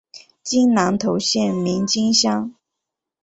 [0.41, 2.55] 今南投县名间乡。